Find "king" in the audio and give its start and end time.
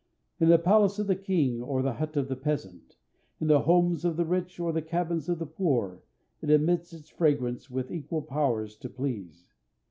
1.15-1.61